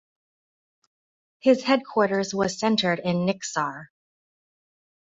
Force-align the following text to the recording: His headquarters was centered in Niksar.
His 1.41 1.61
headquarters 1.61 2.33
was 2.33 2.57
centered 2.57 2.97
in 2.97 3.27
Niksar. 3.27 3.89